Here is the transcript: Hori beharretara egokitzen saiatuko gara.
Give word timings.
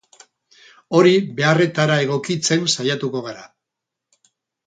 Hori 0.99 1.11
beharretara 1.41 1.99
egokitzen 2.05 2.65
saiatuko 2.77 3.21
gara. 3.27 3.45